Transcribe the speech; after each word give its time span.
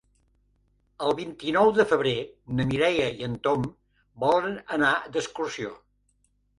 El 1.07 1.13
vint-i-nou 1.19 1.69
de 1.75 1.85
febrer 1.91 2.15
na 2.61 2.67
Mireia 2.73 3.13
i 3.21 3.31
en 3.31 3.39
Tom 3.47 3.71
volen 4.27 4.61
anar 4.81 4.95
d'excursió. 5.17 5.81